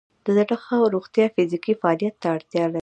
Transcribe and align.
د 0.25 0.27
زړه 0.37 0.55
ښه 0.63 0.75
روغتیا 0.93 1.25
فزیکي 1.35 1.73
فعالیت 1.81 2.15
ته 2.21 2.27
اړتیا 2.35 2.65
لري. 2.73 2.79